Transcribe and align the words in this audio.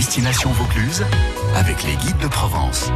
Destination 0.00 0.50
Vaucluse 0.52 1.04
avec 1.54 1.82
les 1.82 1.94
guides 1.96 2.16
de 2.22 2.26
Provence. 2.26 2.90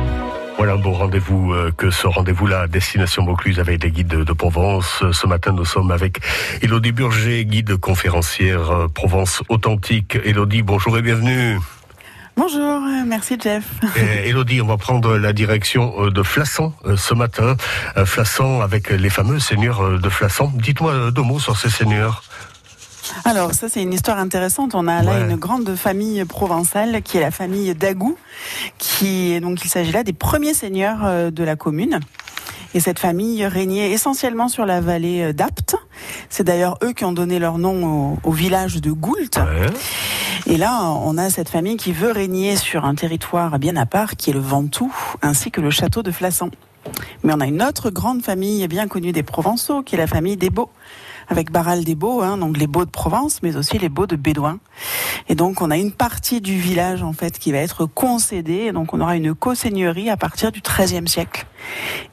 Voilà 0.56 0.72
un 0.72 0.78
beau 0.78 0.92
rendez-vous 0.92 1.52
euh, 1.52 1.70
que 1.70 1.90
ce 1.90 2.06
rendez-vous-là, 2.06 2.66
Destination 2.66 3.26
Vaucluse 3.26 3.60
avec 3.60 3.84
les 3.84 3.90
guides 3.90 4.08
de, 4.08 4.32
Provence. 4.32 5.04
Ce 5.12 5.26
matin, 5.26 5.52
nous 5.52 5.66
sommes 5.66 5.90
avec 5.90 6.20
Elodie 6.62 6.92
Burger, 6.92 7.44
guide 7.44 7.76
conférencière 7.76 8.70
euh, 8.70 8.88
Provence 8.88 9.42
authentique. 9.50 10.16
Elodie, 10.24 10.62
bonjour 10.62 10.96
et 10.96 11.02
bienvenue. 11.02 11.58
Bonjour, 12.38 12.58
euh, 12.60 13.04
merci 13.06 13.36
Jeff. 13.38 13.64
Elodie, 14.24 14.60
on 14.62 14.66
va 14.66 14.78
prendre 14.78 15.18
la 15.18 15.34
direction 15.34 16.06
de 16.06 16.22
Flassan 16.22 16.72
ce 16.96 17.12
matin. 17.12 17.58
Flassan 18.06 18.62
avec 18.62 18.88
les 18.88 19.10
fameux 19.10 19.40
seigneurs 19.40 20.00
de 20.00 20.08
Flassan. 20.08 20.50
Dites-moi 20.54 21.10
deux 21.10 21.22
mots 21.22 21.38
sur 21.38 21.58
ces 21.58 21.68
seigneurs. 21.68 22.22
Alors 23.24 23.54
ça 23.54 23.68
c'est 23.68 23.82
une 23.82 23.92
histoire 23.92 24.18
intéressante. 24.18 24.74
On 24.74 24.86
a 24.88 25.02
là 25.02 25.20
une 25.20 25.36
grande 25.36 25.74
famille 25.76 26.24
provençale 26.24 27.02
qui 27.02 27.18
est 27.18 27.20
la 27.20 27.30
famille 27.30 27.74
Dagou, 27.74 28.16
qui 28.78 29.40
donc 29.40 29.64
il 29.64 29.68
s'agit 29.68 29.92
là 29.92 30.02
des 30.02 30.12
premiers 30.12 30.54
seigneurs 30.54 31.04
euh, 31.04 31.30
de 31.30 31.44
la 31.44 31.56
commune. 31.56 32.00
Et 32.74 32.80
cette 32.80 32.98
famille 32.98 33.46
régnait 33.46 33.92
essentiellement 33.92 34.48
sur 34.48 34.66
la 34.66 34.80
vallée 34.80 35.22
euh, 35.22 35.32
d'Apt. 35.32 35.76
C'est 36.28 36.44
d'ailleurs 36.44 36.76
eux 36.82 36.92
qui 36.92 37.04
ont 37.04 37.12
donné 37.12 37.38
leur 37.38 37.58
nom 37.58 38.18
au, 38.24 38.32
village 38.32 38.80
de 38.80 38.90
Goult. 38.90 39.38
Et 40.46 40.56
là, 40.56 40.82
on 40.82 41.16
a 41.16 41.30
cette 41.30 41.48
famille 41.48 41.76
qui 41.76 41.92
veut 41.92 42.10
régner 42.10 42.56
sur 42.56 42.84
un 42.84 42.96
territoire 42.96 43.58
bien 43.58 43.76
à 43.76 43.86
part, 43.86 44.16
qui 44.16 44.30
est 44.30 44.32
le 44.32 44.40
Ventoux, 44.40 44.92
ainsi 45.22 45.52
que 45.52 45.60
le 45.60 45.70
château 45.70 46.02
de 46.02 46.10
Flassan. 46.10 46.50
Mais 47.22 47.32
on 47.34 47.40
a 47.40 47.46
une 47.46 47.62
autre 47.62 47.90
grande 47.90 48.22
famille 48.22 48.66
bien 48.66 48.88
connue 48.88 49.12
des 49.12 49.22
Provençaux, 49.22 49.82
qui 49.82 49.94
est 49.94 49.98
la 49.98 50.08
famille 50.08 50.36
des 50.36 50.50
Beaux 50.50 50.70
avec 51.28 51.50
Barral 51.50 51.84
des 51.84 51.94
Beaux, 51.94 52.22
hein, 52.22 52.38
donc 52.38 52.56
les 52.56 52.66
Beaux 52.66 52.84
de 52.84 52.90
Provence, 52.90 53.42
mais 53.42 53.56
aussi 53.56 53.78
les 53.78 53.88
Beaux 53.88 54.06
de 54.06 54.16
Bédouin. 54.16 54.58
Et 55.28 55.34
donc 55.34 55.60
on 55.60 55.70
a 55.70 55.76
une 55.76 55.92
partie 55.92 56.40
du 56.40 56.56
village 56.56 57.02
en 57.02 57.12
fait 57.12 57.38
qui 57.38 57.52
va 57.52 57.58
être 57.58 57.86
concédée, 57.86 58.66
et 58.66 58.72
donc 58.72 58.94
on 58.94 59.00
aura 59.00 59.16
une 59.16 59.34
co-seigneurie 59.34 60.10
à 60.10 60.16
partir 60.16 60.52
du 60.52 60.60
XIIIe 60.60 61.08
siècle. 61.08 61.46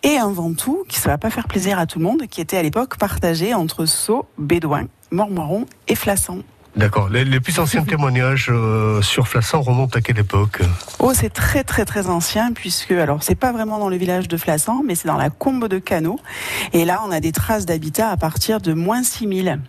Et 0.03 0.17
un 0.17 0.31
Ventoux, 0.31 0.83
qui 0.87 0.99
ne 0.99 1.05
va 1.05 1.17
pas 1.17 1.29
faire 1.29 1.47
plaisir 1.47 1.79
à 1.79 1.85
tout 1.85 1.99
le 1.99 2.05
monde, 2.05 2.23
qui 2.29 2.41
était 2.41 2.57
à 2.57 2.63
l'époque 2.63 2.97
partagé 2.97 3.53
entre 3.53 3.85
Sceaux, 3.85 4.25
Bédouin, 4.37 4.85
Mormoron 5.11 5.65
et 5.87 5.95
Flassan. 5.95 6.41
D'accord. 6.75 7.09
Les, 7.09 7.39
plus 7.39 7.59
anciens 7.59 7.83
témoignages 7.83 8.47
euh, 8.49 9.01
sur 9.01 9.27
Flassan 9.27 9.61
remontent 9.61 9.97
à 9.97 10.01
quelle 10.01 10.19
époque? 10.19 10.61
Oh, 10.99 11.11
c'est 11.13 11.29
très 11.29 11.63
très 11.63 11.83
très 11.83 12.07
ancien 12.07 12.53
puisque 12.53 12.91
alors 12.91 13.23
c'est 13.23 13.35
pas 13.35 13.51
vraiment 13.51 13.77
dans 13.77 13.89
le 13.89 13.97
village 13.97 14.27
de 14.27 14.37
Flassan, 14.37 14.81
mais 14.85 14.95
c'est 14.95 15.07
dans 15.07 15.17
la 15.17 15.29
combe 15.29 15.67
de 15.67 15.79
Cano. 15.79 16.19
Et 16.71 16.85
là, 16.85 17.01
on 17.05 17.11
a 17.11 17.19
des 17.19 17.33
traces 17.33 17.65
d'habitat 17.65 18.09
à 18.09 18.17
partir 18.17 18.61
de 18.61 18.73
moins 18.73 19.03
6000. 19.03 19.59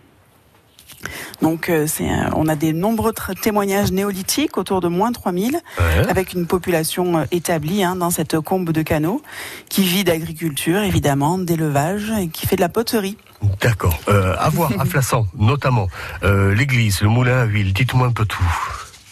Donc 1.42 1.68
euh, 1.68 1.86
c'est, 1.86 2.08
on 2.34 2.46
a 2.46 2.54
des 2.54 2.72
nombreux 2.72 3.12
témoignages 3.42 3.92
néolithiques 3.92 4.56
autour 4.56 4.80
de 4.80 4.88
moins 4.88 5.12
3000, 5.12 5.60
avec 6.08 6.32
une 6.32 6.46
population 6.46 7.18
euh, 7.18 7.24
établie 7.32 7.82
hein, 7.82 7.96
dans 7.96 8.10
cette 8.10 8.38
combe 8.40 8.70
de 8.70 8.82
canaux, 8.82 9.20
qui 9.68 9.82
vit 9.82 10.04
d'agriculture 10.04 10.78
évidemment, 10.82 11.38
d'élevage 11.38 12.12
et 12.18 12.28
qui 12.28 12.46
fait 12.46 12.56
de 12.56 12.60
la 12.60 12.68
poterie. 12.68 13.16
D'accord. 13.60 13.98
Euh, 14.08 14.36
à 14.38 14.48
voir 14.50 14.70
à 14.78 14.84
Flassan, 14.84 15.26
notamment 15.38 15.88
euh, 16.22 16.54
l'église, 16.54 17.02
le 17.02 17.08
moulin 17.08 17.40
à 17.40 17.44
huile. 17.44 17.72
Dites-moi 17.72 18.06
un 18.06 18.12
peu 18.12 18.24
tout. 18.24 18.44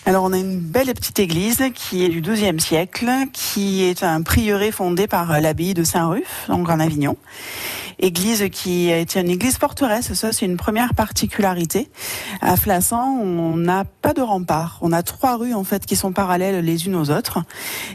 Alors 0.07 0.25
on 0.25 0.33
a 0.33 0.39
une 0.39 0.59
belle 0.59 0.93
petite 0.95 1.19
église 1.19 1.63
qui 1.75 2.05
est 2.05 2.09
du 2.09 2.21
XIIe 2.21 2.59
siècle, 2.59 3.11
qui 3.33 3.85
est 3.85 4.03
un 4.03 4.23
prieuré 4.23 4.73
fondé 4.73 5.07
par 5.07 5.41
l'abbaye 5.41 5.75
de 5.75 5.85
Saint-Ruf, 5.85 6.47
donc 6.49 6.71
en 6.71 6.81
Avignon 6.81 7.17
église 8.01 8.49
qui 8.51 8.91
est 8.91 9.15
une 9.15 9.31
église 9.31 9.59
forteresse. 9.59 10.13
Ça, 10.15 10.33
c'est 10.33 10.47
une 10.47 10.57
première 10.57 10.95
particularité. 10.95 11.89
À 12.41 12.57
Flassan, 12.57 13.19
on 13.21 13.57
n'a 13.57 13.85
pas 13.85 14.13
de 14.13 14.23
rempart. 14.23 14.79
On 14.81 14.93
a 14.93 15.03
trois 15.03 15.37
rues, 15.37 15.55
en 15.55 15.65
fait, 15.65 15.87
qui 15.87 15.97
sont 15.97 16.13
parallèles 16.13 16.65
les 16.65 16.87
unes 16.87 16.97
aux 16.97 17.11
autres. 17.11 17.41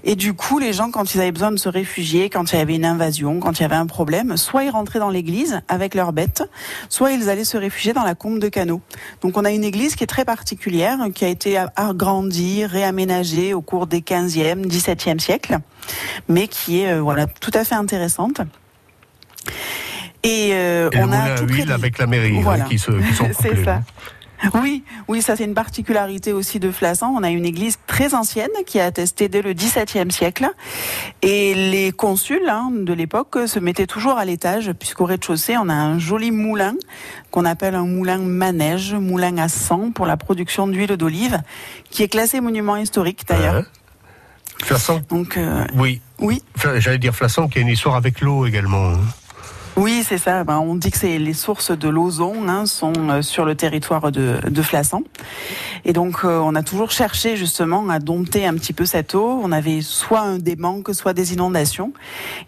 Et 0.04 0.16
du 0.16 0.34
coup, 0.34 0.60
les 0.60 0.74
gens, 0.74 0.92
quand 0.92 1.14
ils 1.16 1.22
avaient 1.22 1.32
besoin 1.32 1.52
de 1.52 1.58
se 1.58 1.70
réfugier, 1.70 2.30
quand 2.30 2.54
il 2.54 2.58
y 2.58 2.62
avait 2.62 2.76
une 2.76 2.86
invasion, 2.86 3.40
quand 3.40 3.60
il 3.60 3.64
y 3.64 3.66
avait 3.66 3.76
un 3.76 3.88
problème, 3.88 4.38
soit 4.38 4.64
ils 4.64 4.70
rentraient 4.70 5.00
dans 5.00 5.10
l'église 5.10 5.62
avec 5.68 5.96
leurs 5.96 6.14
bêtes, 6.14 6.44
soit 6.90 7.12
ils 7.12 7.30
allaient 7.30 7.44
se 7.44 7.58
réfugier 7.58 7.94
dans 7.94 8.04
la 8.04 8.16
combe 8.16 8.40
de 8.40 8.48
Canot. 8.48 8.82
Donc, 9.22 9.38
on 9.38 9.46
a 9.46 9.52
une 9.52 9.64
église 9.64 9.96
qui 9.96 10.04
est 10.04 10.08
très 10.08 10.26
particulière, 10.26 11.00
qui 11.14 11.26
a 11.26 11.30
été 11.30 11.58
agrandie, 11.76 12.66
réaménagée 12.66 13.54
au 13.54 13.62
cours 13.62 13.88
des 13.88 14.02
15e, 14.02 14.66
17e 14.66 15.20
siècles, 15.20 15.60
mais 16.30 16.48
qui 16.48 16.82
est, 16.82 16.94
euh, 16.94 17.02
voilà, 17.02 17.28
tout 17.28 17.52
à 17.54 17.64
fait 17.64 17.76
intéressante. 17.76 18.42
Et, 20.26 20.50
euh, 20.54 20.90
on 20.96 21.12
a 21.12 21.36
tout 21.36 21.46
huile 21.46 21.72
avec 21.72 21.98
la 22.00 22.08
mairie 22.08 22.40
hein, 22.40 22.62
qui, 22.68 22.80
se, 22.80 22.92
qui 22.92 23.14
sont 23.14 23.30
C'est 23.40 23.64
ça. 23.64 23.82
Oui, 24.54 24.84
oui, 25.08 25.22
ça 25.22 25.36
c'est 25.36 25.46
une 25.46 25.54
particularité 25.54 26.34
aussi 26.34 26.60
de 26.60 26.70
Flassan. 26.70 27.12
On 27.16 27.24
a 27.24 27.30
une 27.30 27.46
église 27.46 27.78
très 27.88 28.14
ancienne 28.14 28.50
qui 28.66 28.80
a 28.80 28.86
attesté 28.86 29.30
dès 29.30 29.42
le 29.42 29.54
XVIIe 29.54 30.12
siècle, 30.12 30.50
et 31.22 31.54
les 31.54 31.92
consuls 31.92 32.50
hein, 32.50 32.70
de 32.72 32.94
l'époque 32.94 33.38
se 33.48 33.60
mettaient 33.60 33.88
toujours 33.88 34.18
à 34.18 34.26
l'étage, 34.26 34.72
puisqu'au 34.74 35.06
rez-de-chaussée 35.06 35.56
on 35.58 35.70
a 35.70 35.74
un 35.74 36.00
joli 36.00 36.32
moulin 36.32 36.76
qu'on 37.32 37.46
appelle 37.46 37.76
un 37.76 37.86
moulin 37.86 38.18
manège, 38.18 38.94
moulin 38.94 39.38
à 39.38 39.48
sang 39.48 39.92
pour 39.92 40.06
la 40.06 40.18
production 40.18 40.68
d'huile 40.68 40.98
d'olive, 40.98 41.42
qui 41.90 42.04
est 42.04 42.10
classé 42.10 42.42
monument 42.42 42.76
historique 42.76 43.24
d'ailleurs. 43.28 43.64
Flassan. 44.64 45.02
Donc 45.10 45.38
euh, 45.38 45.66
oui, 45.76 46.02
oui. 46.20 46.42
J'allais 46.78 46.98
dire 46.98 47.16
Flassan 47.16 47.50
qui 47.50 47.60
a 47.60 47.62
une 47.62 47.68
histoire 47.68 47.96
avec 47.96 48.22
l'eau 48.22 48.46
également. 48.46 48.94
Oui, 49.78 50.06
c'est 50.08 50.18
ça. 50.18 50.46
Ben, 50.46 50.60
on 50.60 50.76
dit 50.76 50.90
que 50.90 51.06
les 51.06 51.34
sources 51.34 51.72
de 51.72 51.90
l'ozon 51.90 52.48
hein, 52.48 52.66
sont 52.66 52.94
euh, 53.10 53.22
sur 53.22 53.44
le 53.44 53.56
territoire 53.56 54.10
de, 54.10 54.38
de 54.50 54.62
Flassan. 54.62 55.02
Et 55.84 55.92
donc, 55.92 56.20
euh, 56.24 56.40
on 56.40 56.56
a 56.56 56.64
toujours 56.64 56.92
cherché 56.92 57.36
justement 57.36 57.90
à 57.90 58.00
dompter 58.00 58.48
un 58.48 58.54
petit 58.54 58.72
peu 58.72 58.86
cette 58.86 59.16
eau. 59.16 59.38
On 59.44 59.52
avait 59.52 59.82
soit 59.82 60.38
des 60.38 60.56
manques, 60.56 60.96
soit 60.96 61.12
des 61.12 61.34
inondations. 61.34 61.92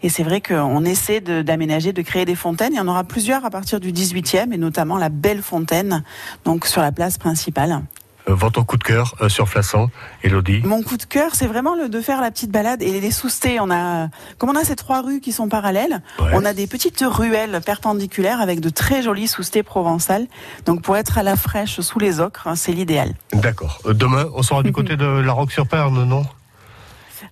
Et 0.02 0.08
c'est 0.08 0.22
vrai 0.22 0.40
qu'on 0.40 0.86
essaie 0.86 1.20
d'aménager, 1.20 1.92
de, 1.92 2.00
créer 2.00 2.24
des 2.24 2.34
fontaines. 2.34 2.72
Il 2.72 2.78
y 2.78 2.80
en 2.80 2.88
aura 2.88 3.04
plusieurs 3.04 3.44
à 3.44 3.50
partir 3.50 3.78
du 3.78 3.92
18e, 3.92 4.54
et 4.54 4.56
notamment 4.56 4.96
la 4.96 5.10
belle 5.10 5.42
fontaine, 5.42 6.02
donc 6.46 6.64
sur 6.64 6.80
la 6.80 6.92
place 6.92 7.18
principale. 7.18 7.82
Euh, 8.28 8.34
votre 8.34 8.62
coup 8.62 8.76
de 8.76 8.84
cœur 8.84 9.14
euh, 9.20 9.28
sur 9.28 9.48
Flassan, 9.48 9.88
Elodie 10.22 10.60
Mon 10.64 10.82
coup 10.82 10.96
de 10.96 11.04
cœur, 11.04 11.34
c'est 11.34 11.46
vraiment 11.46 11.74
le 11.74 11.88
de 11.88 12.00
faire 12.00 12.20
la 12.20 12.30
petite 12.30 12.50
balade 12.50 12.82
et 12.82 13.00
les 13.00 13.10
soustés. 13.10 13.58
On 13.60 13.70
a, 13.70 14.08
comme 14.38 14.50
on 14.50 14.56
a 14.56 14.64
ces 14.64 14.76
trois 14.76 15.02
rues 15.02 15.20
qui 15.20 15.32
sont 15.32 15.48
parallèles, 15.48 16.02
on 16.18 16.44
a 16.44 16.52
des 16.52 16.66
petites 16.66 17.02
ruelles 17.06 17.60
perpendiculaires 17.64 18.40
avec 18.40 18.60
de 18.60 18.68
très 18.68 19.02
jolies 19.02 19.28
soustés 19.28 19.62
provençales. 19.62 20.26
Donc 20.66 20.82
pour 20.82 20.96
être 20.96 21.18
à 21.18 21.22
la 21.22 21.36
fraîche 21.36 21.80
sous 21.80 21.98
les 21.98 22.20
ocres, 22.20 22.46
hein, 22.46 22.56
c'est 22.56 22.72
l'idéal. 22.72 23.14
D'accord. 23.32 23.80
Euh, 23.86 23.94
demain, 23.94 24.26
on 24.34 24.42
sera 24.42 24.62
du 24.62 24.72
côté 24.72 24.96
de 24.98 25.06
la 25.06 25.32
Roque-sur-Perne, 25.32 26.04
non? 26.04 26.24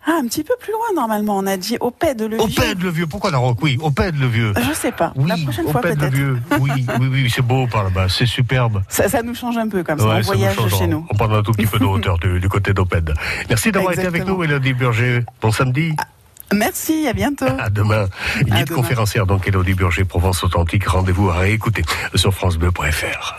Ah, 0.06 0.19
un 0.20 0.26
petit 0.26 0.44
peu 0.44 0.54
plus 0.60 0.72
loin, 0.72 0.86
normalement. 0.94 1.38
On 1.38 1.47
a 1.47 1.56
dit 1.56 1.76
Opède 1.80 2.20
le 2.20 2.36
vieux. 2.36 2.41
Opède 2.41 2.82
le 2.82 2.91
vieux. 2.91 3.06
Pourquoi 3.06 3.30
la 3.30 3.38
roque? 3.38 3.58
Oui, 3.62 3.78
Opède 3.82 4.16
le 4.19 4.26
vieux. 4.26 4.52
Je 4.56 4.72
sais 4.72 4.92
pas. 4.92 5.12
la 5.16 5.36
prochaine 5.36 5.69
fois, 5.69 5.80
peut-être. 5.80 6.12
vieux. 6.12 6.41
Oui, 6.60 6.70
oui, 7.00 7.08
oui, 7.10 7.32
c'est 7.34 7.42
beau 7.42 7.66
par 7.66 7.84
là-bas. 7.84 8.06
C'est 8.08 8.26
superbe. 8.26 8.82
Ça, 8.88 9.22
nous 9.22 9.34
change 9.34 9.56
un 9.56 9.69
peu 9.69 9.82
comme 9.82 9.98
ça. 9.98 10.06
on 10.06 10.20
voyage 10.20 10.56
chez 10.78 10.86
nous. 10.86 11.06
On 11.10 11.14
prend 11.14 11.30
un 11.30 11.42
tout 11.42 11.52
petit 11.52 11.66
peu 11.66 11.78
de 11.78 11.84
hauteur 11.84 12.19
du, 12.19 12.48
côté 12.48 12.72
d'Opède. 12.72 13.12
Merci 13.48 13.72
d'avoir 13.72 13.92
été 13.92 14.06
avec 14.06 14.26
nous, 14.26 14.42
Elodie 14.42 14.74
Burger. 14.74 15.24
Bon 15.41 15.50
samedi. 15.50 15.94
Ah, 16.50 16.54
merci, 16.54 17.06
à 17.08 17.12
bientôt. 17.12 17.47
À 17.58 17.70
demain. 17.70 18.06
Guide 18.42 18.70
conférencière, 18.70 19.26
donc 19.26 19.48
Elodie 19.48 19.74
Burger, 19.74 20.04
Provence 20.04 20.44
Authentique. 20.44 20.86
Rendez-vous 20.86 21.28
à 21.30 21.38
réécouter 21.38 21.82
sur 22.14 22.32
FranceBleu.fr. 22.32 23.36